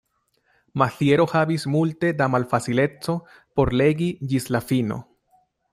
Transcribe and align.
Maziero 0.81 1.27
havis 1.33 1.65
multe 1.75 2.11
da 2.23 2.29
malfacileco 2.37 3.17
por 3.59 3.75
legi 3.83 4.13
ĝis 4.33 4.53
la 4.57 4.65
fino. 4.73 5.01